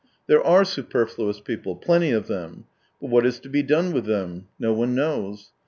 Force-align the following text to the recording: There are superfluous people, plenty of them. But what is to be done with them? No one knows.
There 0.25 0.43
are 0.43 0.65
superfluous 0.65 1.39
people, 1.39 1.75
plenty 1.75 2.09
of 2.09 2.25
them. 2.25 2.65
But 2.99 3.11
what 3.11 3.23
is 3.27 3.39
to 3.41 3.49
be 3.49 3.61
done 3.61 3.91
with 3.93 4.05
them? 4.05 4.47
No 4.57 4.73
one 4.73 4.95
knows. 4.95 5.51